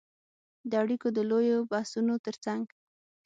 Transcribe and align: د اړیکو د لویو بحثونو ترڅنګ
د 0.69 0.71
اړیکو 0.83 1.07
د 1.13 1.19
لویو 1.29 1.67
بحثونو 1.71 2.13
ترڅنګ 2.25 2.63